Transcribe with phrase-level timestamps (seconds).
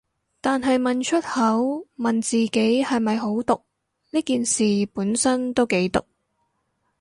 [0.41, 2.49] 但係問出口，問自己
[2.83, 3.61] 係咪好毒，
[4.09, 4.63] 呢件事
[4.95, 6.03] 本身都幾毒